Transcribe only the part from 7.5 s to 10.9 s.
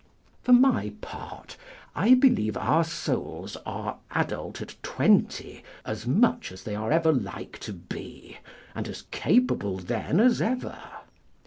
to be, and as capable then as ever.